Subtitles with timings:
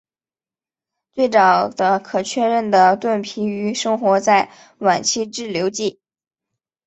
[1.11, 5.99] 最早的可确认的盾皮鱼生活在晚期志留纪。